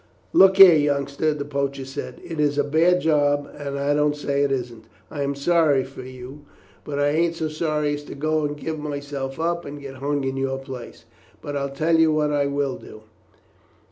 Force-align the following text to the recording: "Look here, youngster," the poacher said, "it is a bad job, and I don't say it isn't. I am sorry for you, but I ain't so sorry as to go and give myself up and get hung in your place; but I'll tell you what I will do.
"Look 0.33 0.57
here, 0.57 0.73
youngster," 0.73 1.31
the 1.31 1.45
poacher 1.45 1.85
said, 1.85 2.19
"it 2.25 2.39
is 2.39 2.57
a 2.57 2.63
bad 2.63 3.01
job, 3.01 3.47
and 3.55 3.77
I 3.77 3.93
don't 3.93 4.15
say 4.15 4.41
it 4.41 4.51
isn't. 4.51 4.85
I 5.11 5.21
am 5.21 5.35
sorry 5.35 5.83
for 5.83 6.01
you, 6.01 6.43
but 6.83 6.97
I 6.97 7.09
ain't 7.09 7.35
so 7.35 7.49
sorry 7.49 7.93
as 7.93 8.03
to 8.05 8.15
go 8.15 8.43
and 8.43 8.57
give 8.57 8.79
myself 8.79 9.39
up 9.39 9.63
and 9.63 9.79
get 9.79 9.97
hung 9.97 10.23
in 10.23 10.37
your 10.37 10.57
place; 10.57 11.05
but 11.39 11.55
I'll 11.55 11.69
tell 11.69 11.97
you 11.99 12.11
what 12.11 12.31
I 12.31 12.47
will 12.47 12.79
do. 12.79 13.03